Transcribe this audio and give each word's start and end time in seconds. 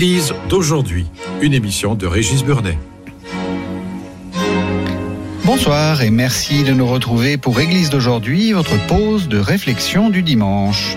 Église 0.00 0.32
d'aujourd'hui, 0.48 1.04
une 1.42 1.52
émission 1.52 1.94
de 1.94 2.06
Régis 2.06 2.42
Burnet. 2.42 2.78
Bonsoir 5.44 6.00
et 6.00 6.08
merci 6.08 6.64
de 6.64 6.72
nous 6.72 6.86
retrouver 6.86 7.36
pour 7.36 7.60
Église 7.60 7.90
d'aujourd'hui, 7.90 8.52
votre 8.52 8.78
pause 8.86 9.28
de 9.28 9.36
réflexion 9.36 10.08
du 10.08 10.22
dimanche. 10.22 10.96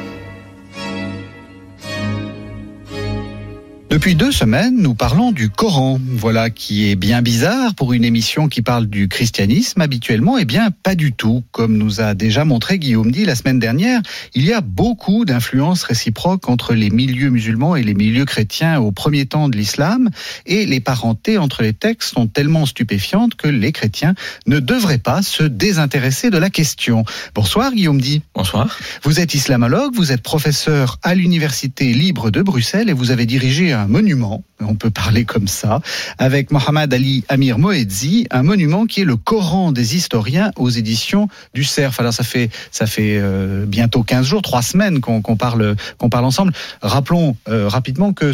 Depuis 3.94 4.16
deux 4.16 4.32
semaines, 4.32 4.78
nous 4.78 4.96
parlons 4.96 5.32
du 5.32 5.52
Coran. 5.52 6.00
Voilà 6.04 6.50
qui 6.50 6.90
est 6.90 6.96
bien 6.96 7.22
bizarre 7.22 7.76
pour 7.76 7.94
une 7.94 8.04
émission 8.04 8.48
qui 8.48 8.64
parle 8.64 8.88
du 8.88 9.08
christianisme 9.08 9.82
habituellement. 9.82 10.40
Eh 10.40 10.46
bien, 10.46 10.72
pas 10.72 10.96
du 10.96 11.14
tout. 11.14 11.44
Comme 11.52 11.78
nous 11.78 12.02
a 12.02 12.16
déjà 12.16 12.44
montré 12.44 12.80
Guillaume 12.80 13.12
dit 13.12 13.24
la 13.24 13.36
semaine 13.36 13.60
dernière, 13.60 14.02
il 14.34 14.46
y 14.46 14.52
a 14.52 14.62
beaucoup 14.62 15.26
d'influences 15.26 15.84
réciproques 15.84 16.50
entre 16.50 16.74
les 16.74 16.90
milieux 16.90 17.30
musulmans 17.30 17.76
et 17.76 17.84
les 17.84 17.94
milieux 17.94 18.26
chrétiens 18.26 18.80
au 18.80 18.92
premier 18.92 19.28
temps 19.28 19.48
de 19.48 19.56
l'islam. 19.56 20.10
Et 20.48 20.66
les 20.66 20.80
parentés 20.80 21.38
entre 21.38 21.62
les 21.62 21.74
textes 21.74 22.16
sont 22.16 22.26
tellement 22.26 22.66
stupéfiantes 22.66 23.36
que 23.36 23.48
les 23.48 23.72
chrétiens 23.72 24.16
ne 24.48 24.60
devraient 24.60 24.98
pas 24.98 25.22
se 25.22 25.44
désintéresser 25.44 26.32
de 26.32 26.40
la 26.40 26.50
question. 26.50 27.06
Bonsoir 27.36 27.72
Guillaume 27.72 28.02
dit. 28.02 28.24
Bonsoir. 28.34 28.76
Vous 29.04 29.20
êtes 29.20 29.36
islamologue, 29.36 29.94
vous 29.94 30.12
êtes 30.12 30.24
professeur 30.24 30.98
à 31.04 31.14
l'Université 31.14 31.94
libre 31.94 32.32
de 32.32 32.42
Bruxelles 32.42 32.90
et 32.90 32.94
vous 32.94 33.12
avez 33.12 33.28
dirigé 33.28 33.72
un 33.72 33.83
monument, 33.88 34.44
on 34.60 34.76
peut 34.76 34.90
parler 34.90 35.26
comme 35.26 35.48
ça, 35.48 35.82
avec 36.18 36.52
Mohamed 36.52 36.94
Ali 36.94 37.24
Amir 37.30 37.60
Moedzi, 37.60 38.28
un 38.32 38.44
monument 38.44 38.86
qui 38.86 39.02
est 39.02 39.06
le 39.06 39.16
Coran 39.16 39.72
des 39.72 39.96
historiens 39.96 40.52
aux 40.58 40.70
éditions 40.70 41.28
du 41.54 41.64
CERF. 41.64 42.00
Alors 42.00 42.14
ça 42.14 42.24
fait 42.24 42.50
ça 42.72 42.86
fait 42.86 43.18
euh, 43.18 43.66
bientôt 43.66 44.04
15 44.04 44.26
jours, 44.26 44.42
3 44.42 44.62
semaines 44.62 45.02
qu'on 45.02 45.22
parle 45.36 45.76
qu'on 45.98 46.10
parle 46.10 46.26
ensemble. 46.26 46.54
Rappelons 46.82 47.36
euh, 47.48 47.68
rapidement 47.68 48.14
que 48.14 48.32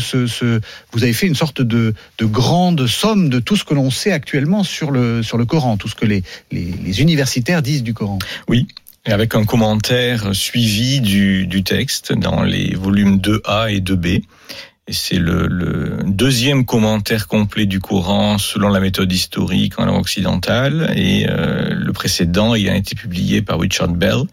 vous 0.91 1.03
avez 1.03 1.14
fait 1.14 1.28
une 1.28 1.36
sorte 1.36 1.61
de, 1.61 1.94
de 2.17 2.25
grande 2.25 2.88
somme 2.88 3.30
de 3.30 3.39
tout 3.39 3.56
ce 3.56 3.63
que 3.63 3.73
l'on 3.73 3.91
sait 3.91 4.11
actuellement 4.11 4.63
sur 4.63 4.91
le 4.91 5.23
sur 5.23 5.38
le 5.38 5.45
Coran, 5.45 5.78
tout 5.78 5.88
ce 5.88 5.95
que 5.95 6.06
les 6.06 7.02
universitaires 7.02 7.61
disent 7.61 7.84
du 7.84 7.94
Coran. 7.94 8.19
Oui, 8.47 8.67
et 9.06 9.11
avec 9.11 9.34
un 9.36 9.45
commentaire 9.45 10.36
suivi 10.36 11.00
du, 11.00 11.47
du, 11.47 11.63
texte 11.63 12.13
dans 12.13 12.44
les 12.44 12.75
volumes 12.75 13.17
2A 13.17 13.73
et 13.73 13.80
2B. 13.80 14.23
C'est 14.92 15.18
le, 15.18 15.48
le, 15.48 15.98
deuxième 16.06 16.66
commentaire 16.66 17.28
complet 17.28 17.66
du 17.66 17.80
Coran 17.80 18.38
selon 18.38 18.69
la 18.69 18.80
méthode 18.80 19.12
historique 19.12 19.80
en 19.80 19.86
langue 19.86 20.02
occidentale. 20.02 20.91
Et 20.96 21.28
euh, 21.30 21.69
le 21.74 21.94
précédent 21.94 22.56
il 22.56 22.69
a 22.69 22.75
été 22.75 22.96
publié 22.96 23.41
par 23.41 23.59
Richard 23.59 23.90
Bell 23.90 24.24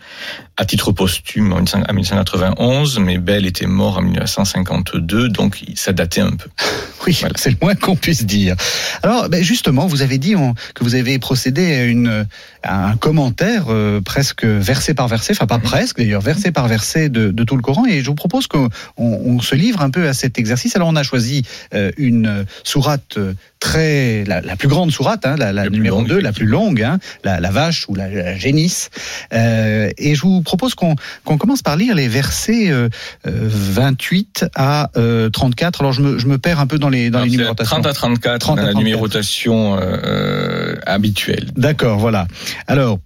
à 0.58 0.64
titre 0.64 0.90
posthume 0.90 1.52
en 1.52 1.60
1991, 1.60 2.98
mais 3.00 3.18
Bell 3.18 3.44
était 3.44 3.66
mort 3.66 3.98
en 3.98 4.02
1952, 4.02 5.28
donc 5.28 5.62
ça 5.74 5.92
datait 5.92 6.22
un 6.22 6.32
peu. 6.32 6.48
Oui, 7.06 7.16
voilà. 7.20 7.34
c'est 7.38 7.50
le 7.50 7.56
moins 7.62 7.76
qu'on 7.76 7.94
puisse 7.94 8.24
dire. 8.24 8.56
Alors, 9.04 9.28
ben 9.28 9.40
justement, 9.40 9.86
vous 9.86 10.02
avez 10.02 10.18
dit 10.18 10.34
on, 10.34 10.54
que 10.74 10.82
vous 10.82 10.96
avez 10.96 11.20
procédé 11.20 11.72
à, 11.76 11.84
une, 11.84 12.26
à 12.64 12.88
un 12.88 12.96
commentaire 12.96 13.66
euh, 13.68 14.00
presque 14.00 14.44
verset 14.44 14.94
par 14.94 15.06
verset, 15.06 15.34
enfin 15.34 15.46
pas 15.46 15.60
presque 15.60 15.98
d'ailleurs, 15.98 16.22
verset 16.22 16.50
par 16.50 16.66
verset 16.66 17.08
de, 17.08 17.30
de, 17.30 17.44
tout 17.44 17.54
le 17.54 17.62
Coran, 17.62 17.86
et 17.86 18.00
je 18.00 18.06
vous 18.06 18.16
propose 18.16 18.48
qu'on 18.48 18.70
on 18.96 19.38
se 19.40 19.54
livre 19.54 19.82
un 19.82 19.90
peu 19.90 20.08
à 20.08 20.14
cet 20.14 20.36
exercice. 20.36 20.45
Alors, 20.74 20.88
on 20.88 20.96
a 20.96 21.02
choisi 21.02 21.42
euh, 21.74 21.90
une 21.96 22.44
sourate 22.64 23.18
très 23.60 24.24
la, 24.24 24.40
la, 24.40 24.56
plus 24.56 24.68
grande 24.68 24.90
sourate, 24.90 25.24
hein, 25.26 25.36
la, 25.36 25.68
numéro 25.68 26.02
2, 26.02 26.20
la 26.20 26.32
plus 26.32 26.46
longue, 26.46 26.82
hein, 26.82 26.98
la, 27.24 27.40
la, 27.40 27.50
vache 27.50 27.86
ou 27.88 27.94
la, 27.94 28.36
génisse. 28.36 28.90
Euh, 29.32 29.90
et 29.98 30.14
je 30.14 30.22
vous 30.22 30.42
propose 30.42 30.74
qu'on 30.74 30.94
qu 30.94 31.36
commence 31.38 31.62
par 31.62 31.76
lire 31.76 31.94
les 31.94 32.08
versets 32.08 32.70
euh, 32.70 32.88
28 33.24 34.46
à 34.54 34.90
euh, 34.96 35.30
34. 35.30 35.80
Alors 35.80 35.92
je 35.92 36.02
me, 36.02 36.18
je 36.18 36.26
me, 36.26 36.38
perds 36.38 36.60
un 36.60 36.66
peu 36.66 36.78
dans 36.78 36.88
les, 36.88 37.10
dans 37.10 37.22
les 37.22 37.30
numérotations. 37.30 37.76
30 37.76 37.86
à 37.86 37.92
34, 37.92 38.38
30 38.38 38.58
à 38.58 38.62
34. 38.62 38.66
la 38.66 38.78
numérotation 38.78 39.78
euh, 39.80 40.74
habituelle. 40.86 41.50
D'accord, 41.56 41.98
voilà. 41.98 42.26
Alors, 42.66 42.98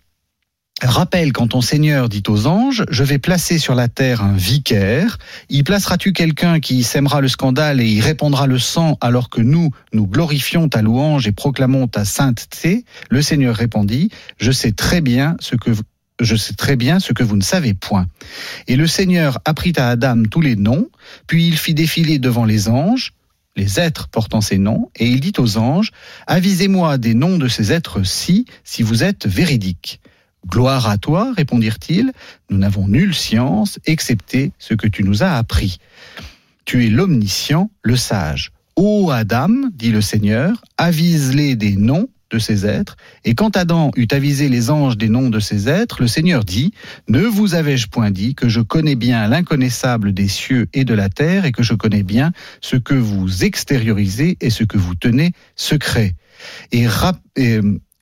Rappelle 0.83 1.33
quand 1.33 1.49
ton 1.49 1.61
Seigneur 1.61 2.09
dit 2.09 2.23
aux 2.27 2.47
anges, 2.47 2.87
je 2.89 3.05
vais 3.05 3.19
placer 3.19 3.59
sur 3.59 3.75
la 3.75 3.89
terre 3.89 4.23
un 4.23 4.33
vicaire, 4.33 5.19
y 5.51 5.63
placeras-tu 5.63 6.15
quelqu'un 6.15 6.59
qui 6.59 6.85
sèmera 6.85 7.21
le 7.21 7.29
scandale 7.29 7.83
et 7.83 7.87
y 7.87 8.01
répandra 8.01 8.47
le 8.47 8.59
sang 8.59 8.97
alors 9.03 9.29
que 9.29 9.43
nous, 9.43 9.71
nous 9.93 10.07
glorifions 10.07 10.71
ta 10.71 10.81
louange 10.81 11.27
et 11.27 11.33
proclamons 11.33 11.87
ta 11.87 12.07
sainteté? 12.07 12.87
Le 13.11 13.21
Seigneur 13.21 13.57
répondit, 13.57 14.09
je 14.39 14.51
sais 14.53 14.73
très 14.73 15.03
bien 15.03 15.37
ce 15.39 15.55
que 15.55 15.73
je 16.19 16.37
sais 16.37 16.55
très 16.55 16.77
bien 16.77 17.01
ce 17.01 17.13
que 17.13 17.23
vous 17.23 17.37
ne 17.37 17.43
savez 17.43 17.75
point. 17.75 18.07
Et 18.67 18.77
le 18.77 18.87
Seigneur 18.87 19.39
apprit 19.45 19.73
à 19.77 19.89
Adam 19.89 20.23
tous 20.31 20.41
les 20.41 20.57
noms, 20.57 20.89
puis 21.27 21.47
il 21.47 21.57
fit 21.57 21.75
défiler 21.75 22.19
devant 22.19 22.45
les 22.45 22.69
anges, 22.69 23.13
les 23.57 23.81
êtres 23.81 24.09
portant 24.09 24.41
ces 24.41 24.59
noms, 24.59 24.91
et 24.97 25.07
il 25.07 25.21
dit 25.21 25.33
aux 25.39 25.59
anges, 25.59 25.91
avisez-moi 26.27 26.99
des 26.99 27.15
noms 27.15 27.39
de 27.39 27.49
ces 27.49 27.73
êtres-ci, 27.73 28.47
si 28.65 28.83
vous 28.83 29.03
êtes 29.03 29.27
véridiques. 29.27 30.01
Gloire 30.49 30.89
à 30.89 30.99
toi, 30.99 31.33
répondirent-ils, 31.37 32.13
nous 32.49 32.59
n'avons 32.59 32.89
nulle 32.89 33.15
science, 33.15 33.79
excepté 33.87 34.53
ce 34.59 34.75
que 34.75 34.87
tu 34.87 35.05
nous 35.05 35.23
as 35.23 35.37
appris. 35.37 35.79
Tu 36.65 36.87
es 36.87 36.89
l'omniscient, 36.89 37.71
le 37.83 37.97
sage. 37.97 38.53
Ô 38.77 39.11
Adam, 39.11 39.51
dit 39.75 39.91
le 39.91 40.01
Seigneur, 40.01 40.63
avise-les 40.79 41.57
des 41.57 41.77
noms 41.77 42.09
de 42.31 42.39
ces 42.39 42.65
êtres, 42.65 42.97
et 43.25 43.35
quand 43.35 43.57
Adam 43.57 43.91
eut 43.97 44.07
avisé 44.13 44.49
les 44.49 44.71
anges 44.71 44.97
des 44.97 45.09
noms 45.09 45.31
de 45.31 45.41
ces 45.41 45.69
êtres, 45.69 46.01
le 46.01 46.07
Seigneur 46.07 46.45
dit, 46.45 46.73
Ne 47.09 47.23
vous 47.23 47.55
avais-je 47.55 47.89
point 47.89 48.11
dit 48.11 48.35
que 48.35 48.49
je 48.49 48.61
connais 48.61 48.95
bien 48.95 49.27
l'inconnaissable 49.27 50.15
des 50.15 50.29
cieux 50.29 50.69
et 50.73 50.85
de 50.85 50.95
la 50.95 51.09
terre, 51.09 51.45
et 51.45 51.53
que 51.53 51.63
je 51.63 51.75
connais 51.75 52.05
bien 52.05 52.33
ce 52.61 52.77
que 52.77 52.95
vous 52.95 53.45
extériorisez 53.45 54.39
et 54.41 54.51
ce 54.51 54.65
que 54.65 54.79
vous 54.79 54.95
tenez 54.95 55.33
secret? 55.57 56.15
Et, 56.73 56.87
et 57.37 57.61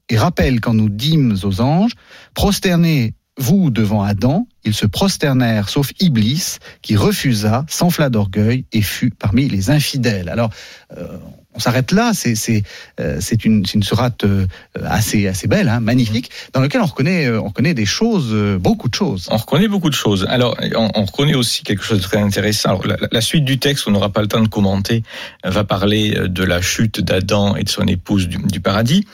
et 0.09 0.19
rappelle 0.19 0.61
quand 0.61 0.75
nous 0.75 0.89
dîmes 0.89 1.37
aux 1.43 1.61
anges, 1.61 1.93
prosternez-vous 2.35 3.71
devant 3.71 4.03
Adam, 4.03 4.47
ils 4.65 4.75
se 4.75 4.87
prosternèrent, 4.87 5.69
sauf 5.69 5.93
Iblis, 6.01 6.59
qui 6.83 6.97
refusa, 6.97 7.65
s'enfla 7.69 8.11
d'orgueil 8.11 8.65
et 8.73 8.83
fut 8.83 9.11
parmi 9.11 9.49
les 9.49 9.71
infidèles. 9.71 10.29
Alors, 10.29 10.51
euh, 10.97 11.07
on 11.55 11.61
s'arrête 11.61 11.91
là, 11.91 12.13
c'est 12.15 12.63
euh, 13.01 13.21
une, 13.45 13.65
une 13.75 13.83
sourate 13.83 14.23
euh, 14.23 14.47
assez 14.85 15.27
assez 15.27 15.49
belle, 15.49 15.69
hein, 15.69 15.81
magnifique, 15.81 16.31
dans 16.53 16.61
laquelle 16.61 16.83
on 16.83 16.87
reconnaît 16.87 17.29
on 17.31 17.49
reconnaît 17.49 17.75
des 17.75 17.87
choses, 17.87 18.33
beaucoup 18.61 18.89
de 18.89 18.95
choses. 18.95 19.27
On 19.31 19.37
reconnaît 19.37 19.67
beaucoup 19.67 19.91
de 19.91 19.95
choses. 19.95 20.25
Alors 20.29 20.57
on, 20.77 20.91
on 20.95 21.04
reconnaît 21.04 21.34
aussi 21.34 21.65
quelque 21.65 21.83
chose 21.83 21.99
de 21.99 22.03
très 22.04 22.19
intéressant. 22.19 22.69
Alors, 22.69 22.87
la, 22.87 22.97
la, 23.11 23.21
suite 23.21 23.45
du 23.45 23.59
texte, 23.59 23.89
on 23.89 23.91
n'aura 23.91 24.11
pas 24.11 24.21
le 24.21 24.28
temps 24.28 24.41
de 24.41 24.47
commenter, 24.47 25.03
va 25.43 25.65
parler 25.65 26.15
de 26.28 26.45
la 26.45 26.61
chute 26.61 27.01
d'Adam 27.01 27.57
et 27.57 27.65
de 27.65 27.71
son 27.71 27.87
épouse 27.89 28.28
du, 28.28 28.39
du, 28.39 28.61
paradis. 28.61 29.04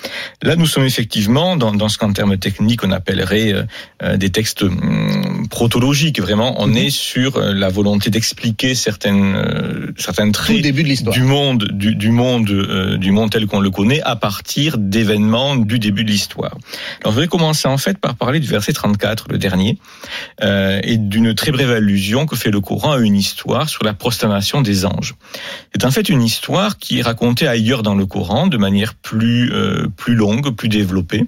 Là, 0.43 0.57
nous 0.57 0.67
sommes 0.67 0.85
effectivement 0.85 1.57
dans, 1.57 1.73
dans 1.73 1.89
ce 1.89 1.97
qu'en 1.97 2.13
termes 2.13 2.37
techniques 2.37 2.85
on 2.85 2.91
appellerait 2.91 3.55
des 4.17 4.31
textes 4.31 4.65
hum, 4.65 5.34
protologiques. 5.49 6.21
Vraiment, 6.21 6.61
on 6.63 6.67
mm 6.67 6.75
-hmm. 6.75 6.87
est 6.87 6.91
sur 6.91 7.31
la 7.41 7.69
volonté 7.69 8.11
d'expliquer 8.11 8.75
certaines 8.75 9.93
certains 9.97 10.31
traits 10.31 10.63
du 10.63 11.23
monde 11.23 11.65
du, 11.73 11.95
du 11.95 12.11
monde 12.11 12.25
monde, 12.25 12.51
euh, 12.51 12.97
du 12.97 13.11
monde 13.13 13.31
tel 13.31 13.47
qu'on 13.47 13.61
le 13.61 13.71
connaît 13.71 14.01
à 14.03 14.17
partir 14.17 14.79
d'événements 14.79 15.57
du 15.57 15.79
début 15.79 16.05
de 16.05 16.11
l'histoire. 16.11 16.57
Alors 17.03 17.15
je 17.15 17.21
vais 17.21 17.29
commencer 17.29 17.69
en 17.69 17.79
fait 17.79 17.99
par 17.99 18.15
parler 18.17 18.41
du 18.41 18.49
verset 18.49 18.73
34, 18.73 19.27
le 19.31 19.39
dernier, 19.39 19.79
euh, 20.43 20.81
et 20.83 20.97
d'une 20.97 21.35
très 21.35 21.53
brève 21.53 21.71
allusion 21.71 22.27
que 22.27 22.37
fait 22.37 22.51
le 22.51 22.61
Coran 22.61 22.93
à 22.93 22.99
une 22.99 23.17
histoire 23.17 23.69
sur 23.69 23.85
la 23.85 23.95
prosternation 23.95 24.63
des 24.63 24.87
anges. 24.87 25.15
C'est 25.73 25.85
en 25.85 25.91
fait 25.91 26.09
une 26.09 26.23
histoire 26.23 26.79
qui 26.79 26.99
est 26.99 27.03
racontée 27.03 27.47
ailleurs 27.47 27.83
dans 27.83 27.95
le 27.95 28.07
Coran 28.07 28.47
de 28.47 28.57
manière 28.57 28.95
plus, 28.95 29.53
euh, 29.53 29.87
plus 29.97 30.15
longue, 30.15 30.55
plus 30.55 30.69
développée. 30.69 31.25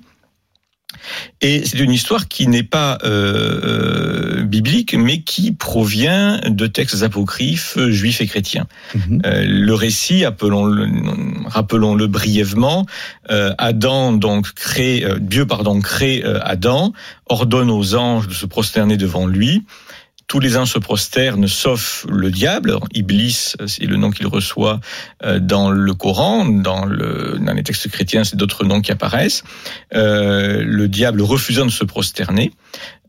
Et 1.41 1.65
c'est 1.65 1.79
une 1.79 1.93
histoire 1.93 2.29
qui 2.29 2.47
n'est 2.47 2.63
pas 2.63 2.99
euh, 3.05 4.45
théologique, 4.77 4.95
mais 4.95 5.23
qui 5.23 5.53
provient 5.53 6.41
de 6.47 6.67
textes 6.67 7.03
apocryphes 7.03 7.79
juifs 7.89 8.21
et 8.21 8.27
chrétiens. 8.27 8.67
Mhm. 8.95 9.23
Euh, 9.25 9.45
le 9.47 9.75
récit, 9.75 10.25
appelons-le, 10.25 10.89
rappelons-le 11.47 12.07
brièvement, 12.07 12.87
euh, 13.31 13.53
Adam 13.59 14.13
donc 14.13 14.53
crée, 14.55 15.05
euh, 15.05 15.19
Dieu 15.21 15.47
pardon 15.47 15.81
crée 15.81 16.23
euh, 16.25 16.39
Adam, 16.43 16.93
ordonne 17.27 17.71
aux 17.71 17.95
anges 17.95 18.29
de 18.29 18.35
se 18.35 18.47
prosterner 18.47 18.97
devant 18.97 19.27
lui. 19.27 19.65
Tous 20.29 20.41
les 20.41 20.57
anges 20.57 20.73
se 20.73 20.79
prosternent, 20.79 21.47
sauf 21.47 22.05
le 22.09 22.31
diable. 22.31 22.77
Iblis, 22.93 23.55
c'est 23.67 23.85
le 23.85 23.97
nom 23.97 24.11
qu'il 24.11 24.27
reçoit 24.27 24.81
euh, 25.25 25.39
dans 25.39 25.71
le 25.71 25.95
Coran, 25.95 26.47
dans, 26.47 26.85
le, 26.85 27.39
dans 27.41 27.53
les 27.53 27.63
textes 27.63 27.89
chrétiens, 27.89 28.25
c'est 28.25 28.37
d'autres 28.37 28.65
noms 28.65 28.81
qui 28.81 28.91
apparaissent. 28.91 29.45
Euh, 29.95 30.65
le 30.65 30.89
diable 30.89 31.23
refusant 31.23 31.65
de 31.65 31.71
se 31.71 31.85
prosterner. 31.85 32.51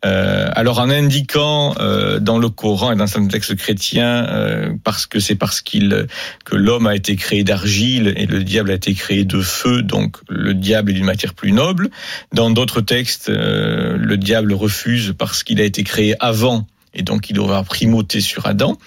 Euh, 0.06 0.50
alors 0.54 0.80
en 0.80 0.92
indiquant 0.92 1.74
euh, 1.80 2.20
dans 2.20 2.38
le 2.38 2.50
Coran 2.50 2.92
et 2.92 2.96
dans 2.96 3.08
certains 3.08 3.30
textes 3.30 3.56
chrétiens, 3.56 4.26
euh, 4.26 4.74
parce 4.84 5.08
que 5.08 5.20
c'est 5.20 5.36
parce 5.36 5.62
qu'il 5.62 6.06
que 6.46 6.56
l'homme 6.56 6.86
a 6.86 6.96
été 6.96 7.16
créé 7.16 7.44
d'argile 7.44 8.14
et 8.16 8.28
le 8.28 8.44
diable 8.44 8.70
a 8.70 8.76
été 8.76 8.94
créé 8.94 9.26
de 9.26 9.42
feu, 9.42 9.82
donc 9.82 10.18
le 10.30 10.54
diable 10.54 10.92
est 10.92 10.94
d'une 10.94 11.06
matière 11.06 11.34
plus 11.34 11.52
noble. 11.52 11.90
Dans 12.32 12.52
d'autres 12.52 12.82
textes, 12.82 13.30
euh, 13.30 13.98
le 13.98 14.18
diable 14.18 14.54
refuse 14.54 15.16
parce 15.18 15.44
qu'il 15.44 15.60
a 15.60 15.64
été 15.64 15.84
créé 15.84 16.14
avant 16.20 16.68
et 16.98 17.04
donc 17.04 17.30
il 17.30 17.40
avoir 17.40 17.64
primauté 17.64 18.20
sur 18.20 18.46
Adam. 18.48 18.78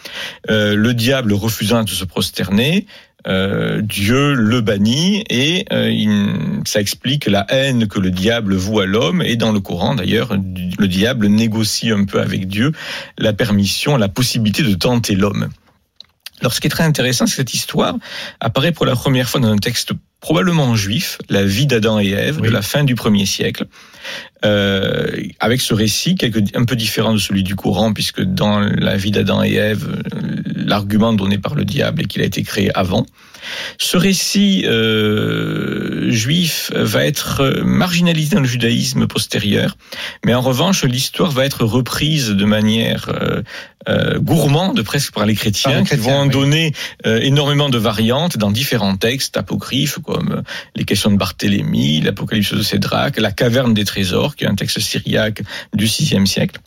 Euh, 0.51 0.75
le 0.77 0.93
diable 0.93 1.33
refusant 1.33 1.85
de 1.85 1.91
se 1.91 2.05
prosterner, 2.05 2.87
euh, 3.27 3.81
Dieu 3.83 4.35
le 4.35 4.61
bannit 4.61 5.25
et 5.31 5.65
euh, 5.73 5.91
il- 5.91 6.61
ça 6.67 6.81
explique 6.81 7.27
la 7.27 7.47
haine 7.49 7.87
que 7.87 7.99
le 8.01 8.11
diable 8.11 8.55
voue 8.57 8.81
à 8.81 8.87
l'homme. 8.87 9.23
Et 9.23 9.37
dans 9.37 9.53
le 9.53 9.61
Coran, 9.61 9.95
d'ailleurs, 9.95 10.35
le 10.35 10.89
diable 10.89 11.27
négocie 11.29 11.91
un 11.91 12.05
peu 12.05 12.21
avec 12.21 12.49
Dieu 12.49 12.73
la 13.19 13.33
permission, 13.33 13.97
la 13.97 14.09
possibilité 14.09 14.63
de 14.63 14.75
tenter 14.75 15.15
l'homme. 15.15 15.49
Alors, 16.41 16.55
ce 16.55 16.61
qui 16.61 16.69
est 16.69 16.71
très 16.71 16.85
intéressant, 16.85 17.27
c'est 17.27 17.33
que 17.33 17.37
cette 17.37 17.53
histoire 17.55 17.97
apparaît 18.41 18.73
pour 18.73 18.87
la 18.87 18.97
première 18.97 19.29
fois 19.29 19.41
dans 19.41 19.51
un 19.53 19.59
texte 19.59 19.93
probablement 20.21 20.75
juif, 20.75 21.19
la 21.29 21.45
vie 21.45 21.67
d'Adam 21.67 21.99
et 22.01 22.09
Ève, 22.11 22.39
Oui. 22.41 22.49
de 22.49 22.53
la 22.53 22.63
fin 22.63 22.85
du 22.85 22.95
premier 22.95 23.27
siècle, 23.27 23.67
euh, 24.45 25.11
avec 25.39 25.61
ce 25.61 25.75
récit 25.75 26.15
quelque, 26.15 26.39
un 26.55 26.65
peu 26.65 26.77
différent 26.77 27.13
de 27.13 27.19
celui 27.19 27.43
du 27.43 27.57
Coran, 27.57 27.93
puisque 27.93 28.23
dans 28.23 28.61
la 28.61 28.97
vie 28.97 29.11
d'Adam 29.11 29.43
et 29.43 29.55
Ève, 29.55 29.89
euh, 29.89 30.43
l'argument 30.55 31.13
donné 31.13 31.39
par 31.39 31.55
le 31.55 31.65
diable 31.65 32.03
est 32.03 32.07
qu'il 32.07 32.23
a 32.23 32.25
été 32.25 32.43
créé 32.43 32.71
avant. 32.77 33.07
Ce 33.79 33.97
récit 33.97 34.65
euh, 34.67 36.11
juif 36.11 36.71
va 36.75 37.05
être 37.05 37.63
marginalisé 37.65 38.37
dans 38.37 38.43
le 38.43 38.49
judaïsme 38.49 39.07
postérieur, 39.07 39.77
mais 40.25 40.35
en 40.35 40.41
revanche, 40.41 40.85
l'histoire 40.85 41.31
va 41.31 41.45
être 41.45 41.65
reprise 41.65 42.31
de 42.31 42.45
manière 42.45 43.09
euh, 43.09 43.43
euh, 43.89 44.19
gourmande 44.19 44.83
presque 44.83 45.15
par 45.15 45.25
les 45.25 45.35
chrétiens, 45.35 45.71
Par 45.71 45.81
les 45.81 45.87
qui 45.87 45.97
vont 45.97 46.15
en 46.15 46.27
donner 46.27 46.75
euh, 47.07 47.19
énormément 47.23 47.71
de 47.71 47.79
variantes 47.79 48.37
dans 48.37 48.51
différents 48.51 48.97
textes 48.97 49.39
apocryphes, 49.39 49.99
comme 50.05 50.33
euh, 50.33 50.43
les 50.77 50.85
questions 50.85 51.11
de 51.11 51.17
Barthélemy, 51.17 52.03
l'Apocalypse 52.03 52.53
de 52.53 52.63
Cédrac, 52.63 53.19
la 53.19 53.33
caverne 53.33 53.73
des 53.73 53.87
trésors, 53.87 54.37
qui 54.37 54.45
est 54.45 54.49
un 54.49 54.55
texte 54.55 54.81
syriaque 54.81 55.43
du 55.73 55.87
VIe 55.87 56.27
siècle. 56.27 56.61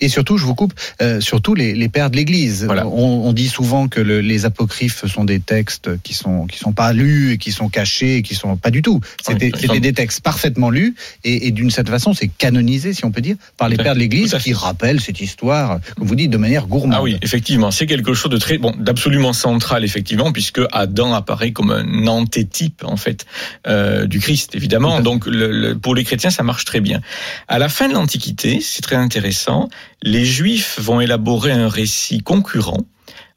Et 0.00 0.08
surtout, 0.08 0.38
je 0.38 0.44
vous 0.44 0.54
coupe, 0.54 0.72
euh, 1.02 1.20
surtout 1.20 1.54
les, 1.54 1.74
les 1.74 1.88
pères 1.88 2.10
de 2.10 2.16
l'Église. 2.16 2.64
Voilà. 2.64 2.86
On, 2.86 3.26
on 3.28 3.32
dit 3.32 3.48
souvent 3.48 3.88
que 3.88 4.00
le- 4.00 4.20
les 4.20 4.44
apocryphes 4.46 5.04
sont 5.06 5.24
des 5.24 5.38
textes 5.40 5.90
qui 6.02 6.14
sont 6.14 6.46
qui 6.46 6.58
sont 6.58 6.72
pas 6.72 6.92
lus 6.94 7.32
et 7.32 7.38
qui 7.38 7.52
sont 7.52 7.68
cachés 7.68 8.16
et 8.16 8.22
qui 8.22 8.34
sont 8.34 8.56
pas 8.56 8.70
du 8.70 8.80
tout. 8.82 9.00
C'était 9.26 9.46
Oui, 9.46 9.60
c'était 9.60 9.80
des 9.80 9.92
textes 9.92 10.20
parfaitement 10.22 10.70
lus 10.70 10.94
et, 11.24 11.46
et 11.46 11.50
d'une 11.50 11.70
certaine 11.70 11.92
façon, 11.94 12.14
c'est 12.14 12.28
canonisé, 12.28 12.94
si 12.94 13.04
on 13.04 13.10
peut 13.12 13.20
dire, 13.20 13.36
par 13.58 13.68
les 13.68 13.76
pères 13.76 13.94
de 13.94 13.98
l'Église 14.00 14.34
qui 14.42 14.52
rappellent 14.54 15.00
cette 15.00 15.20
histoire, 15.20 15.78
comme 15.96 16.06
vous 16.06 16.14
dites, 16.16 16.30
de 16.30 16.38
manière 16.38 16.66
gourmande. 16.66 16.94
Ah 16.98 17.02
oui, 17.02 17.18
effectivement, 17.22 17.70
c'est 17.70 17.86
quelque 17.86 18.14
chose 18.14 18.30
de 18.30 18.38
très 18.38 18.56
bon, 18.58 18.72
d'absolument 18.78 19.32
central, 19.34 19.84
effectivement, 19.84 20.32
puisque 20.32 20.60
Adam 20.72 21.12
apparaît 21.12 21.52
comme 21.52 21.70
un 21.70 22.06
antétype 22.06 22.82
en 22.84 22.96
fait 22.96 23.26
euh, 23.66 24.06
du 24.06 24.20
Christ, 24.20 24.54
évidemment. 24.54 25.00
Donc, 25.00 25.26
le, 25.26 25.50
le- 25.52 25.78
pour 25.78 25.94
les 25.94 26.04
chrétiens, 26.04 26.30
ça 26.30 26.42
marche 26.42 26.64
très 26.64 26.80
bien. 26.80 27.00
À 27.48 27.58
la 27.58 27.68
fin 27.68 27.88
de 27.88 27.92
l'Antiquité, 27.94 28.60
c'est 28.62 28.82
très 28.82 28.96
intéressant. 28.96 29.65
Les 30.02 30.24
Juifs 30.24 30.78
vont 30.80 31.00
élaborer 31.00 31.52
un 31.52 31.68
récit 31.68 32.22
concurrent, 32.22 32.84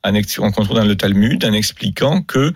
on 0.03 0.51
trouve 0.51 0.75
dans 0.75 0.85
le 0.85 0.95
Talmud, 0.95 1.43
en 1.43 1.53
expliquant 1.53 2.21
que 2.21 2.53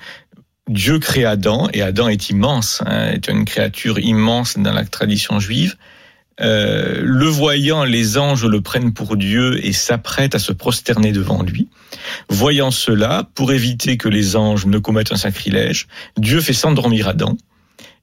Dieu 0.69 0.99
crée 0.99 1.25
Adam, 1.25 1.67
et 1.73 1.81
Adam 1.81 2.07
est 2.07 2.29
immense, 2.29 2.81
hein, 2.85 3.11
est 3.11 3.27
une 3.27 3.45
créature 3.45 3.99
immense 3.99 4.57
dans 4.57 4.71
la 4.71 4.85
tradition 4.85 5.39
juive. 5.39 5.75
Euh, 6.41 7.01
le 7.03 7.25
voyant, 7.25 7.83
les 7.83 8.17
anges 8.17 8.45
le 8.45 8.61
prennent 8.61 8.93
pour 8.93 9.17
Dieu 9.17 9.63
et 9.63 9.71
s'apprêtent 9.71 10.35
à 10.35 10.39
se 10.39 10.51
prosterner 10.51 11.11
devant 11.11 11.43
lui. 11.43 11.67
Voyant 12.29 12.71
cela, 12.71 13.29
pour 13.35 13.51
éviter 13.51 13.97
que 13.97 14.09
les 14.09 14.35
anges 14.35 14.65
ne 14.65 14.79
commettent 14.79 15.11
un 15.11 15.17
sacrilège, 15.17 15.87
Dieu 16.17 16.41
fait 16.41 16.53
s'endormir 16.53 17.07
Adam. 17.07 17.37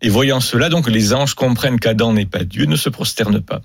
Et 0.03 0.09
voyant 0.09 0.41
cela, 0.41 0.69
donc 0.69 0.89
les 0.89 1.13
anges 1.13 1.35
comprennent 1.35 1.79
qu'Adam 1.79 2.13
n'est 2.13 2.27
pas 2.27 2.45
Dieu, 2.45 2.65
ne 2.65 2.77
se 2.77 2.89
prosternent 2.89 3.43
pas. 3.43 3.61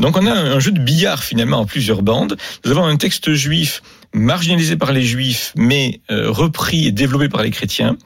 Donc 0.00 0.16
on 0.16 0.26
a 0.26 0.32
un 0.32 0.58
jeu 0.60 0.70
de 0.70 0.80
billard 0.80 1.24
finalement 1.24 1.60
en 1.60 1.66
plusieurs 1.66 2.02
bandes. 2.02 2.36
Nous 2.64 2.70
avons 2.70 2.84
un 2.84 2.96
texte 2.96 3.32
juif 3.32 3.82
marginalisé 4.12 4.76
par 4.76 4.92
les 4.92 5.02
juifs, 5.02 5.52
mais 5.56 6.00
euh, 6.10 6.30
repris 6.30 6.86
et 6.86 6.92
développé 6.92 7.28
par 7.28 7.42
les 7.42 7.50
chrétiens. 7.50 7.96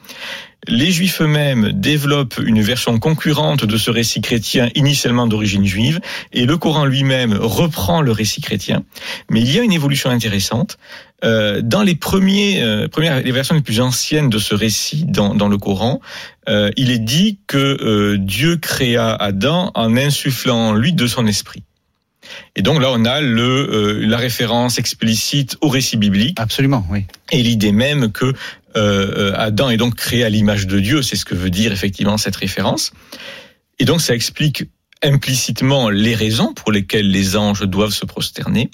Les 0.67 0.91
juifs 0.91 1.21
eux-mêmes 1.21 1.73
développent 1.73 2.39
une 2.43 2.61
version 2.61 2.97
concurrente 2.97 3.65
de 3.65 3.77
ce 3.77 3.91
récit 3.91 4.21
chrétien 4.21 4.69
initialement 4.75 5.27
d'origine 5.27 5.65
juive, 5.65 5.99
et 6.31 6.45
le 6.45 6.57
Coran 6.57 6.85
lui-même 6.85 7.33
reprend 7.33 8.01
le 8.01 8.13
récit 8.13 8.39
chrétien. 8.39 8.83
Mais 9.29 9.41
il 9.41 9.53
y 9.53 9.59
a 9.59 9.63
une 9.63 9.73
évolution 9.73 10.09
intéressante. 10.09 10.77
Euh, 11.25 11.61
dans 11.61 11.83
les 11.83 11.95
premiers, 11.95 12.61
euh, 12.61 12.87
premières, 12.87 13.21
les 13.21 13.31
versions 13.31 13.55
les 13.55 13.61
plus 13.61 13.81
anciennes 13.81 14.29
de 14.29 14.39
ce 14.39 14.55
récit 14.55 15.05
dans, 15.05 15.35
dans 15.35 15.47
le 15.47 15.57
Coran, 15.57 15.99
euh, 16.49 16.71
il 16.77 16.91
est 16.91 16.99
dit 16.99 17.39
que 17.47 17.57
euh, 17.57 18.17
Dieu 18.17 18.57
créa 18.57 19.13
Adam 19.13 19.71
en 19.75 19.95
insufflant 19.95 20.69
en 20.69 20.73
lui 20.73 20.93
de 20.93 21.07
son 21.07 21.25
esprit. 21.27 21.63
Et 22.55 22.61
donc 22.61 22.81
là, 22.81 22.89
on 22.91 23.05
a 23.05 23.21
le, 23.21 23.41
euh, 23.41 24.05
la 24.07 24.17
référence 24.17 24.77
explicite 24.77 25.57
au 25.61 25.69
récit 25.69 25.97
biblique 25.97 26.39
Absolument, 26.39 26.85
oui. 26.89 27.05
et 27.31 27.41
l'idée 27.41 27.71
même 27.71 28.11
que 28.11 28.25
euh, 28.25 28.33
euh, 28.75 29.33
Adam 29.35 29.69
est 29.69 29.77
donc 29.77 29.95
créé 29.95 30.23
à 30.23 30.29
l'image 30.29 30.67
de 30.67 30.79
Dieu, 30.79 31.01
c'est 31.01 31.15
ce 31.15 31.25
que 31.25 31.35
veut 31.35 31.49
dire 31.49 31.71
effectivement 31.71 32.17
cette 32.17 32.35
référence. 32.35 32.91
Et 33.79 33.85
donc 33.85 34.01
ça 34.01 34.15
explique 34.15 34.65
implicitement 35.03 35.89
les 35.89 36.15
raisons 36.15 36.53
pour 36.53 36.71
lesquelles 36.71 37.09
les 37.09 37.35
anges 37.35 37.63
doivent 37.63 37.91
se 37.91 38.05
prosterner. 38.05 38.71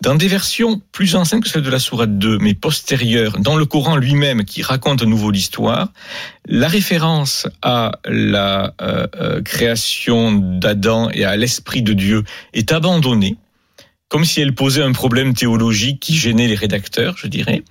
Dans 0.00 0.14
des 0.14 0.28
versions 0.28 0.80
plus 0.90 1.14
anciennes 1.14 1.40
que 1.40 1.48
celle 1.48 1.62
de 1.62 1.70
la 1.70 1.78
Sourate 1.78 2.18
2, 2.18 2.38
mais 2.38 2.54
postérieures, 2.54 3.38
dans 3.38 3.56
le 3.56 3.66
Coran 3.66 3.96
lui-même 3.96 4.44
qui 4.44 4.62
raconte 4.62 5.02
à 5.02 5.06
nouveau 5.06 5.30
l'histoire, 5.30 5.92
la 6.46 6.68
référence 6.68 7.46
à 7.62 7.92
la 8.04 8.74
euh, 8.82 9.06
euh, 9.20 9.42
création 9.42 10.32
d'Adam 10.32 11.08
et 11.12 11.24
à 11.24 11.36
l'esprit 11.36 11.82
de 11.82 11.92
Dieu 11.92 12.24
est 12.52 12.72
abandonnée, 12.72 13.36
comme 14.08 14.24
si 14.24 14.40
elle 14.40 14.54
posait 14.54 14.82
un 14.82 14.92
problème 14.92 15.34
théologique 15.34 16.00
qui 16.00 16.16
gênait 16.16 16.48
les 16.48 16.56
rédacteurs, 16.56 17.16
je 17.16 17.28
dirais. 17.28 17.62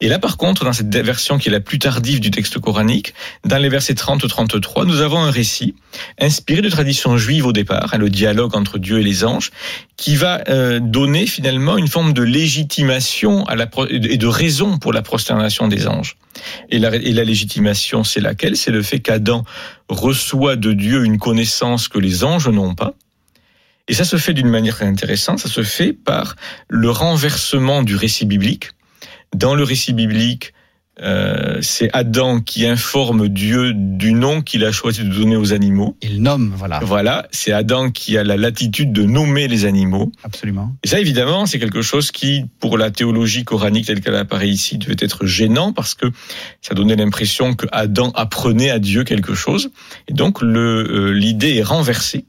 Et 0.00 0.06
là, 0.06 0.20
par 0.20 0.36
contre, 0.36 0.64
dans 0.64 0.72
cette 0.72 0.94
version 0.94 1.38
qui 1.38 1.48
est 1.48 1.52
la 1.52 1.58
plus 1.58 1.80
tardive 1.80 2.20
du 2.20 2.30
texte 2.30 2.60
coranique, 2.60 3.14
dans 3.44 3.58
les 3.58 3.68
versets 3.68 3.94
30-33, 3.94 4.86
nous 4.86 5.00
avons 5.00 5.18
un 5.18 5.32
récit 5.32 5.74
inspiré 6.20 6.62
de 6.62 6.68
tradition 6.68 7.16
juive 7.16 7.46
au 7.46 7.52
départ, 7.52 7.90
hein, 7.92 7.98
le 7.98 8.08
dialogue 8.08 8.54
entre 8.54 8.78
Dieu 8.78 9.00
et 9.00 9.02
les 9.02 9.24
anges, 9.24 9.50
qui 9.96 10.14
va 10.14 10.42
euh, 10.48 10.78
donner 10.78 11.26
finalement 11.26 11.76
une 11.76 11.88
forme 11.88 12.12
de 12.12 12.22
légitimation 12.22 13.44
à 13.46 13.56
la 13.56 13.68
et 13.90 14.18
de 14.18 14.26
raison 14.28 14.78
pour 14.78 14.92
la 14.92 15.02
prosternation 15.02 15.66
des 15.66 15.88
anges. 15.88 16.16
Et 16.70 16.78
la, 16.78 16.94
et 16.94 17.12
la 17.12 17.24
légitimation, 17.24 18.04
c'est 18.04 18.20
laquelle? 18.20 18.56
C'est 18.56 18.70
le 18.70 18.82
fait 18.82 19.00
qu'Adam 19.00 19.42
reçoit 19.88 20.54
de 20.54 20.74
Dieu 20.74 21.04
une 21.04 21.18
connaissance 21.18 21.88
que 21.88 21.98
les 21.98 22.22
anges 22.22 22.48
n'ont 22.48 22.76
pas. 22.76 22.94
Et 23.88 23.94
ça 23.94 24.04
se 24.04 24.16
fait 24.16 24.34
d'une 24.34 24.48
manière 24.48 24.80
intéressante, 24.82 25.40
ça 25.40 25.48
se 25.48 25.62
fait 25.64 25.92
par 25.92 26.36
le 26.68 26.90
renversement 26.90 27.82
du 27.82 27.96
récit 27.96 28.26
biblique. 28.26 28.70
Dans 29.34 29.54
le 29.54 29.62
récit 29.62 29.92
biblique, 29.92 30.52
euh, 31.00 31.58
c'est 31.60 31.88
Adam 31.92 32.40
qui 32.40 32.66
informe 32.66 33.28
Dieu 33.28 33.72
du 33.72 34.12
nom 34.12 34.40
qu'il 34.42 34.64
a 34.64 34.72
choisi 34.72 35.04
de 35.04 35.14
donner 35.14 35.36
aux 35.36 35.52
animaux. 35.52 35.96
Il 36.02 36.22
nomme, 36.22 36.52
voilà, 36.56 36.80
Voilà, 36.82 37.28
c'est 37.30 37.52
Adam 37.52 37.90
qui 37.90 38.18
a 38.18 38.24
la 38.24 38.36
latitude 38.36 38.92
de 38.92 39.04
nommer 39.04 39.46
les 39.46 39.64
animaux. 39.64 40.10
absolument. 40.24 40.74
Et 40.82 40.88
ça, 40.88 40.98
évidemment, 40.98 41.46
c'est 41.46 41.60
quelque 41.60 41.82
chose 41.82 42.10
qui, 42.10 42.46
pour 42.58 42.78
la 42.78 42.90
théologie 42.90 43.44
coranique 43.44 43.86
telle 43.86 44.00
qu'elle 44.00 44.16
apparaît 44.16 44.48
ici, 44.48 44.78
devait 44.78 44.96
être 44.98 45.24
gênant 45.24 45.72
parce 45.72 45.94
que 45.94 46.06
ça 46.62 46.74
donnait 46.74 46.96
l'impression 46.96 47.54
que 47.54 47.66
Adam 47.70 48.10
apprenait 48.14 48.70
à 48.70 48.80
Dieu 48.80 49.04
quelque 49.04 49.34
chose. 49.34 49.70
Et 50.08 50.14
donc, 50.14 50.42
euh, 50.42 51.12
l'idée 51.12 51.56
est 51.58 51.62
renversée. 51.62 52.24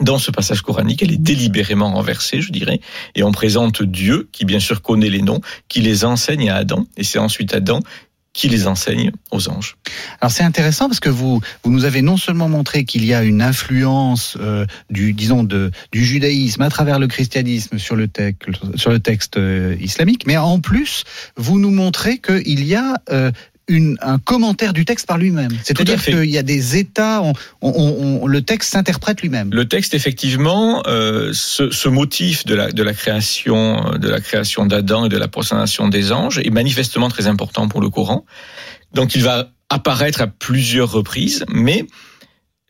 Dans 0.00 0.18
ce 0.18 0.30
passage 0.30 0.62
coranique, 0.62 1.02
elle 1.02 1.12
est 1.12 1.22
délibérément 1.22 1.92
renversée, 1.92 2.40
je 2.40 2.52
dirais, 2.52 2.80
et 3.14 3.22
on 3.22 3.32
présente 3.32 3.82
Dieu, 3.82 4.28
qui 4.32 4.44
bien 4.44 4.60
sûr 4.60 4.82
connaît 4.82 5.08
les 5.08 5.22
noms, 5.22 5.40
qui 5.68 5.80
les 5.80 6.04
enseigne 6.04 6.50
à 6.50 6.56
Adam, 6.56 6.86
et 6.96 7.04
c'est 7.04 7.18
ensuite 7.18 7.54
Adam 7.54 7.80
qui 8.36 8.50
les 8.50 8.66
enseigne 8.66 9.12
aux 9.30 9.48
anges. 9.48 9.78
Alors 10.20 10.30
c'est 10.30 10.42
intéressant 10.42 10.88
parce 10.88 11.00
que 11.00 11.08
vous, 11.08 11.40
vous 11.64 11.70
nous 11.70 11.86
avez 11.86 12.02
non 12.02 12.18
seulement 12.18 12.50
montré 12.50 12.84
qu'il 12.84 13.02
y 13.06 13.14
a 13.14 13.24
une 13.24 13.40
influence 13.40 14.36
euh, 14.38 14.66
du, 14.90 15.14
disons, 15.14 15.42
du 15.42 15.72
judaïsme 16.04 16.60
à 16.60 16.68
travers 16.68 16.98
le 16.98 17.06
christianisme 17.06 17.78
sur 17.78 17.96
le, 17.96 18.08
texte, 18.08 18.50
sur 18.74 18.90
le 18.90 19.00
texte 19.00 19.38
euh, 19.38 19.74
islamique, 19.80 20.26
mais 20.26 20.36
en 20.36 20.60
plus, 20.60 21.04
vous 21.38 21.58
nous 21.58 21.70
montrez 21.70 22.18
qu'il 22.18 22.62
y 22.62 22.74
a 22.74 23.00
euh, 23.10 23.32
une, 23.68 23.96
un 24.00 24.18
commentaire 24.18 24.72
du 24.72 24.84
texte 24.84 25.06
par 25.06 25.18
lui-même. 25.18 25.50
C'est-à-dire 25.62 26.02
qu'il 26.02 26.30
y 26.30 26.38
a 26.38 26.42
des 26.42 26.76
états, 26.76 27.22
on, 27.22 27.32
on, 27.60 28.20
on, 28.22 28.26
le 28.26 28.42
texte 28.42 28.70
s'interprète 28.72 29.22
lui-même. 29.22 29.50
Le 29.52 29.66
texte, 29.66 29.94
effectivement, 29.94 30.82
euh, 30.86 31.32
ce, 31.32 31.70
ce, 31.70 31.88
motif 31.88 32.44
de 32.46 32.54
la, 32.54 32.70
de 32.70 32.82
la 32.82 32.94
création, 32.94 33.98
de 33.98 34.08
la 34.08 34.20
création 34.20 34.66
d'Adam 34.66 35.06
et 35.06 35.08
de 35.08 35.18
la 35.18 35.28
prosternation 35.28 35.88
des 35.88 36.12
anges 36.12 36.38
est 36.38 36.50
manifestement 36.50 37.08
très 37.08 37.26
important 37.26 37.68
pour 37.68 37.80
le 37.80 37.90
Coran. 37.90 38.24
Donc, 38.94 39.14
il 39.14 39.22
va 39.22 39.50
apparaître 39.68 40.20
à 40.20 40.28
plusieurs 40.28 40.92
reprises, 40.92 41.44
mais 41.48 41.84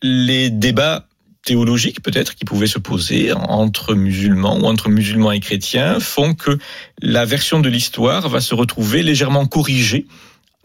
les 0.03 0.49
débats 0.49 1.07
théologiques 1.45 2.03
peut-être 2.03 2.35
qui 2.35 2.45
pouvaient 2.45 2.67
se 2.67 2.79
poser 2.79 3.33
entre 3.33 3.95
musulmans 3.95 4.59
ou 4.59 4.65
entre 4.65 4.88
musulmans 4.88 5.33
et 5.33 5.41
chrétiens 5.41 6.00
font 6.00 6.35
que 6.35 6.59
la 7.00 7.25
version 7.25 7.61
de 7.61 7.69
l'histoire 7.69 8.29
va 8.29 8.41
se 8.41 8.55
retrouver 8.55 9.03
légèrement 9.03 9.47
corrigée 9.47 10.07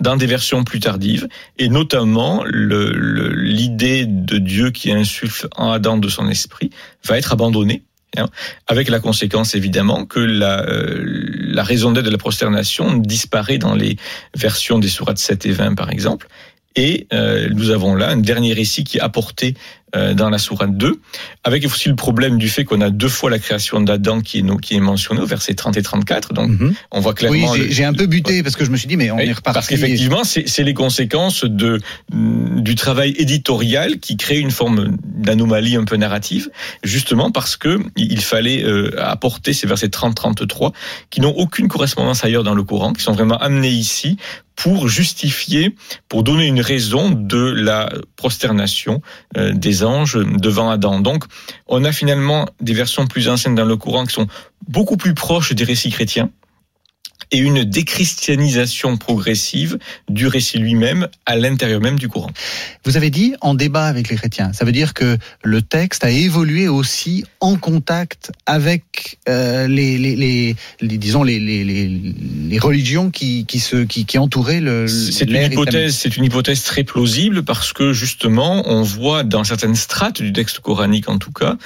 dans 0.02 0.18
des 0.18 0.26
versions 0.26 0.64
plus 0.64 0.80
tardives, 0.80 1.28
et 1.58 1.70
notamment 1.70 2.44
l'idée 2.44 4.06
de 4.06 4.38
Dieu 4.38 4.72
qui 4.72 4.92
insuffle 4.92 5.48
en 5.56 5.72
Adam 5.72 5.98
de 5.98 6.10
son 6.10 6.28
esprit 6.28 6.72
va 7.06 7.18
être 7.18 7.32
abandonnée, 7.32 7.84
hein, 8.18 8.28
avec 8.68 8.90
la 8.90 9.00
conséquence 9.00 9.56
évidemment 9.56 10.06
que 10.06 10.20
la, 10.20 10.68
euh, 10.68 11.04
la 11.06 11.64
raison 11.64 11.92
d'être 11.92 12.06
de 12.06 12.10
la 12.10 12.18
prosternation 12.18 12.98
disparaît 12.98 13.60
dans 13.60 13.76
les 13.76 13.96
versions 14.36 14.80
des 14.80 14.90
sourates 14.90 15.20
7 15.20 15.46
et 15.46 15.52
20 15.52 15.76
par 15.76 15.92
exemple, 15.92 16.28
et 16.76 17.08
euh, 17.14 17.50
nous 17.52 17.70
avons 17.70 17.96
là 17.96 18.10
un 18.10 18.18
dernier 18.18 18.54
récit 18.54 18.84
qui 18.84 18.98
est 18.98 19.02
apporté 19.02 19.56
dans 19.94 20.30
la 20.30 20.38
sourate 20.38 20.78
2, 20.78 21.00
avec 21.44 21.66
aussi 21.66 21.90
le 21.90 21.96
problème 21.96 22.38
du 22.38 22.50
fait 22.50 22.64
qu'on 22.64 22.82
a 22.82 22.90
deux 22.90 23.10
fois 23.10 23.30
la 23.30 23.40
création 23.40 23.82
d'Adam 23.82 24.22
qui 24.22 24.40
est, 24.40 24.60
qui 24.62 24.76
est 24.76 24.80
mentionnée 24.80 25.22
au 25.22 25.26
verset 25.26 25.54
30 25.54 25.78
et 25.78 25.82
34. 25.82 26.34
Donc, 26.34 26.50
mhm. 26.50 26.74
on 26.92 27.00
voit 27.00 27.14
clairement. 27.14 27.52
Oui, 27.52 27.68
j'ai 27.70 27.84
un 27.84 27.94
peu 27.94 28.06
buté 28.06 28.44
parce 28.44 28.56
que 28.56 28.66
je 28.66 28.72
me 28.72 28.78
suis 28.78 28.88
dit, 28.88 28.98
mais 28.98 29.12
on 29.12 29.18
est 29.18 29.32
reparti. 29.32 29.54
Parce 29.54 29.68
qu'effectivement, 29.68 30.24
c'est 30.24 30.64
les 30.64 30.74
conséquences 30.74 31.46
de, 31.46 31.80
mm, 32.12 32.62
du 32.62 32.76
travail 32.76 33.14
éditorial 33.18 34.00
qui 34.00 34.18
crée 34.18 34.40
une 34.40 34.52
forme 34.52 34.98
d'anomalie 35.04 35.76
un 35.76 35.86
peu 35.86 35.98
narrative, 35.98 36.50
justement 36.84 37.32
parce 37.32 37.56
que 37.56 37.80
il 37.96 38.22
fallait 38.22 38.64
euh, 38.64 38.92
apporter 38.98 39.54
ces 39.54 39.68
versets 39.68 39.88
30-33 39.88 40.74
qui 41.10 41.22
n'ont 41.22 41.36
aucune 41.36 41.68
correspondance 41.68 42.24
ailleurs 42.24 42.44
dans 42.44 42.56
le 42.56 42.64
Coran, 42.64 42.94
qui 42.94 43.04
sont 43.04 43.14
vraiment 43.14 43.38
amenés 43.38 43.70
ici 43.70 44.18
pour 44.56 44.88
justifier, 44.90 45.76
pour 46.08 46.24
donner 46.24 46.46
une 46.46 46.62
raison 46.62 47.10
de 47.10 47.38
la 47.38 47.92
prosternation 48.16 49.02
euh, 49.38 49.54
anges 49.84 50.18
devant 50.18 50.70
Adam. 50.70 51.00
Donc, 51.00 51.26
on 51.68 51.84
a 51.84 51.92
finalement 51.92 52.48
des 52.60 52.74
versions 52.74 53.08
plus 53.08 53.30
anciennes 53.30 53.56
dans 53.56 53.66
le 53.66 53.78
Coran 53.78 54.06
qui 54.06 54.14
sont 54.14 54.28
beaucoup 54.68 54.98
plus 54.98 55.14
proches 55.14 55.54
des 55.54 55.64
récits 55.64 55.90
chrétiens 55.90 56.30
et 57.32 57.38
une 57.38 57.64
déchristianisation 57.64 58.98
progressive 58.98 59.78
du 60.10 60.28
récit 60.28 60.58
lui-même 60.58 61.08
à 61.26 61.36
l'intérieur 61.36 61.80
même 61.82 61.98
du 61.98 62.10
courant. 62.10 62.32
Vous 62.84 62.98
avez 62.98 63.10
dit 63.10 63.36
en 63.42 63.54
débat 63.54 63.86
avec 63.86 64.10
les 64.10 64.16
chrétiens. 64.16 64.54
Ça 64.54 64.66
veut 64.66 64.72
dire 64.72 64.94
que 64.94 65.18
le 65.44 65.62
texte 65.62 66.04
a 66.04 66.10
évolué 66.10 66.68
aussi 66.68 67.24
en 67.40 67.56
contact 67.56 68.32
avec 68.46 69.18
euh, 69.30 69.68
les, 69.68 69.98
les, 69.98 70.16
les, 70.16 70.56
les, 70.82 70.98
disons 70.98 71.24
les, 71.24 72.60
religions 72.60 73.12
qui, 73.12 73.46
qui, 73.46 73.60
se, 73.60 73.78
qui, 73.78 74.06
qui 74.06 74.18
entouraient 74.18 74.62
le. 74.62 74.88
C'est 74.88 75.26
une 75.26 75.52
hypothèse, 75.52 75.96
c'est 75.96 76.18
une 76.18 76.26
hypothèse 76.26 76.64
très 76.64 76.84
plausible 76.84 77.44
parce 77.44 77.74
que 77.74 77.94
justement, 77.94 78.64
on 78.66 78.84
voit 78.84 79.24
dans 79.24 79.44
certaines 79.44 79.76
strates 79.76 80.22
du 80.22 80.34
texte 80.34 80.60
coranique 80.60 81.10
en 81.10 81.18
tout 81.18 81.32
cas 81.32 81.58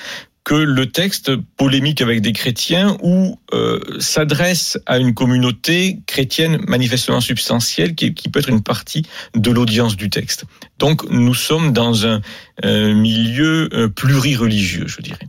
que 0.45 0.53
le 0.53 0.85
texte 0.85 1.35
polémique 1.57 2.01
avec 2.01 2.21
des 2.21 2.31
chrétiens 2.31 2.97
ou 3.01 3.39
euh, 3.51 3.79
s'adresse 3.99 4.77
à 4.85 4.99
une 4.99 5.15
communauté 5.15 5.99
chrétienne 6.05 6.61
manifestement 6.67 7.19
substantielle 7.19 7.95
qui, 7.95 8.13
qui, 8.13 8.29
peut 8.29 8.39
être 8.39 8.49
une 8.49 8.61
partie 8.61 9.05
de 9.35 9.51
l'audience 9.51 9.97
du 9.97 10.09
texte. 10.09 10.45
Donc 10.77 11.03
nous 11.09 11.33
sommes 11.33 11.73
dans 11.73 12.05
un 12.05 12.21
euh, 12.63 12.93
milieu 12.93 13.69
euh, 13.73 13.89
plurireligieux, 13.89 14.87
je 14.87 15.01
dirais. 15.01 15.27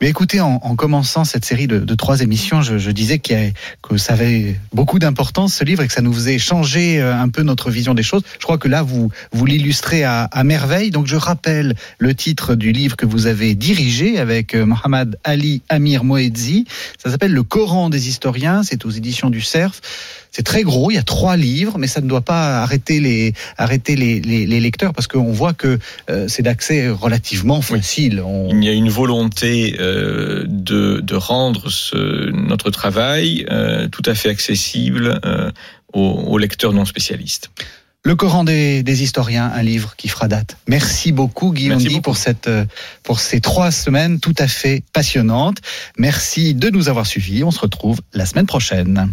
Mais 0.00 0.08
écoutez, 0.08 0.40
en, 0.40 0.60
en, 0.62 0.76
commençant 0.76 1.24
cette 1.24 1.46
série 1.46 1.66
de, 1.66 1.78
de 1.78 1.94
trois 1.94 2.20
émissions, 2.20 2.60
je, 2.60 2.76
je 2.76 2.90
disais 2.90 3.18
qu 3.18 3.34
que 3.80 3.96
ça 3.96 4.12
avait 4.12 4.56
beaucoup 4.72 4.98
d'importance 4.98 5.54
ce 5.54 5.64
livre 5.64 5.82
et 5.82 5.86
que 5.86 5.92
ça 5.92 6.02
nous 6.02 6.12
faisait 6.12 6.38
changer 6.38 7.00
euh, 7.00 7.14
un 7.14 7.30
peu 7.30 7.42
notre 7.42 7.70
vision 7.70 7.94
des 7.94 8.02
choses. 8.02 8.22
Je 8.38 8.44
crois 8.44 8.58
que 8.58 8.68
là, 8.68 8.82
vous 8.82 9.10
vous 9.32 9.46
l'illustrez 9.46 10.04
à, 10.04 10.24
à, 10.24 10.44
merveille. 10.44 10.90
Donc, 10.90 11.06
je 11.06 11.16
rappelle 11.16 11.74
le 11.98 12.14
titre 12.14 12.54
du 12.54 12.72
livre 12.72 12.96
que 12.96 13.06
vous 13.06 13.26
avez 13.26 13.54
dirigé 13.54 14.18
avec 14.18 14.54
euh, 14.54 14.66
Mohamed 14.66 15.16
Ali 15.24 15.62
Amir 15.70 16.04
Moedzi. 16.04 16.66
Ça 17.02 17.10
s'appelle 17.10 17.32
Le 17.32 17.42
Coran 17.42 17.88
des 17.88 18.08
historiens. 18.08 18.62
C'est 18.62 18.84
aux 18.84 18.90
éditions 18.90 19.30
du 19.30 19.40
Cerf. 19.40 19.80
C'est 20.36 20.42
très 20.42 20.64
gros, 20.64 20.90
il 20.90 20.96
y 20.96 20.98
a 20.98 21.02
trois 21.02 21.38
livres, 21.38 21.78
mais 21.78 21.86
ça 21.86 22.02
ne 22.02 22.08
doit 22.08 22.20
pas 22.20 22.62
arrêter 22.62 23.00
les, 23.00 23.32
arrêter 23.56 23.96
les, 23.96 24.20
les, 24.20 24.44
les 24.44 24.60
lecteurs 24.60 24.92
parce 24.92 25.06
qu'on 25.06 25.32
voit 25.32 25.54
que 25.54 25.78
euh, 26.10 26.28
c'est 26.28 26.42
d'accès 26.42 26.90
relativement 26.90 27.62
facile. 27.62 28.20
On... 28.20 28.50
Il 28.50 28.62
y 28.62 28.68
a 28.68 28.72
une 28.74 28.90
volonté 28.90 29.76
euh, 29.86 30.44
de, 30.46 31.00
de, 31.00 31.14
rendre 31.14 31.70
ce, 31.70 32.30
notre 32.30 32.70
travail 32.70 33.46
euh, 33.50 33.88
tout 33.88 34.02
à 34.06 34.14
fait 34.14 34.28
accessible 34.28 35.20
euh, 35.24 35.50
aux, 35.92 36.00
aux 36.00 36.38
lecteurs 36.38 36.72
non 36.72 36.84
spécialistes. 36.84 37.50
Le 38.04 38.14
Coran 38.14 38.44
des, 38.44 38.82
des, 38.82 39.02
historiens, 39.02 39.50
un 39.52 39.62
livre 39.62 39.96
qui 39.96 40.08
fera 40.08 40.28
date. 40.28 40.58
Merci 40.68 41.10
beaucoup 41.10 41.52
Guillaume 41.52 41.78
Merci 41.78 41.88
beaucoup. 41.88 42.02
pour 42.02 42.16
cette 42.16 42.50
pour 43.02 43.18
ces 43.18 43.40
trois 43.40 43.72
semaines 43.72 44.20
tout 44.20 44.34
à 44.38 44.46
fait 44.46 44.84
passionnantes. 44.92 45.58
Merci 45.98 46.54
de 46.54 46.70
nous 46.70 46.88
avoir 46.88 47.06
suivis. 47.06 47.42
On 47.42 47.50
se 47.50 47.58
retrouve 47.60 48.00
la 48.12 48.26
semaine 48.26 48.46
prochaine. 48.46 49.12